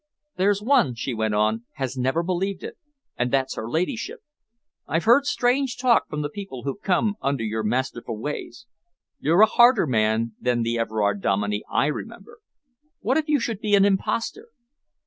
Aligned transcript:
"There's 0.35 0.63
one," 0.63 0.95
she 0.95 1.13
went 1.13 1.35
on, 1.35 1.65
"has 1.73 1.95
never 1.95 2.23
believed 2.23 2.63
it, 2.63 2.75
and 3.17 3.29
that's 3.31 3.53
her 3.53 3.69
ladyship. 3.69 4.21
I've 4.87 5.03
heard 5.03 5.27
strange 5.27 5.77
talk 5.77 6.09
from 6.09 6.23
the 6.23 6.29
people 6.29 6.63
who've 6.63 6.81
come 6.81 7.17
under 7.21 7.43
your 7.43 7.61
masterful 7.61 8.17
ways. 8.17 8.65
You're 9.19 9.41
a 9.41 9.45
harder 9.45 9.85
man 9.85 10.31
than 10.41 10.63
the 10.63 10.79
Everard 10.79 11.21
Dominey 11.21 11.63
I 11.71 11.85
remember. 11.85 12.39
What 13.01 13.17
if 13.17 13.29
you 13.29 13.39
should 13.39 13.59
be 13.59 13.75
an 13.75 13.85
impostor?" 13.85 14.47